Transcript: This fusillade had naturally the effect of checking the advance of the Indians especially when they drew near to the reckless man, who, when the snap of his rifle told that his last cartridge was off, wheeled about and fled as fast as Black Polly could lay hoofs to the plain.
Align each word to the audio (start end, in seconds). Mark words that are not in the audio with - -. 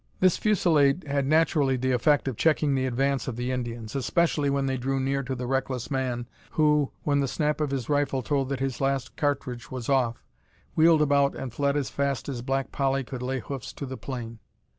This 0.19 0.35
fusillade 0.35 1.03
had 1.07 1.27
naturally 1.27 1.77
the 1.77 1.91
effect 1.91 2.27
of 2.27 2.35
checking 2.35 2.73
the 2.73 2.87
advance 2.87 3.27
of 3.27 3.35
the 3.35 3.51
Indians 3.51 3.95
especially 3.95 4.49
when 4.49 4.65
they 4.65 4.75
drew 4.75 4.99
near 4.99 5.21
to 5.21 5.35
the 5.35 5.45
reckless 5.45 5.91
man, 5.91 6.27
who, 6.53 6.91
when 7.03 7.19
the 7.19 7.27
snap 7.27 7.61
of 7.61 7.69
his 7.69 7.87
rifle 7.87 8.23
told 8.23 8.49
that 8.49 8.59
his 8.59 8.81
last 8.81 9.15
cartridge 9.15 9.69
was 9.69 9.89
off, 9.89 10.23
wheeled 10.73 11.03
about 11.03 11.35
and 11.35 11.53
fled 11.53 11.77
as 11.77 11.91
fast 11.91 12.27
as 12.27 12.41
Black 12.41 12.71
Polly 12.71 13.03
could 13.03 13.21
lay 13.21 13.41
hoofs 13.41 13.71
to 13.73 13.85
the 13.85 13.95
plain. 13.95 14.39